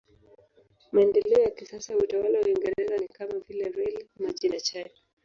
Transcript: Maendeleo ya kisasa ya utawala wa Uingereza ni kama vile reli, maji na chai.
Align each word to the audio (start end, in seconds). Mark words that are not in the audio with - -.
Maendeleo 0.91 1.43
ya 1.43 1.49
kisasa 1.51 1.93
ya 1.93 1.99
utawala 1.99 2.39
wa 2.39 2.45
Uingereza 2.45 2.97
ni 2.97 3.07
kama 3.07 3.39
vile 3.39 3.69
reli, 3.69 4.09
maji 4.19 4.49
na 4.49 4.59
chai. 4.59 4.91